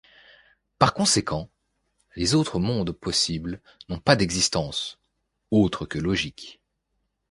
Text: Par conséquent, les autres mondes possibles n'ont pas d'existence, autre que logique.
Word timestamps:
Par 0.79 0.95
conséquent, 0.95 1.51
les 2.15 2.33
autres 2.33 2.57
mondes 2.57 2.89
possibles 2.91 3.61
n'ont 3.87 3.99
pas 3.99 4.15
d'existence, 4.15 4.97
autre 5.51 5.85
que 5.85 5.99
logique. 5.99 6.59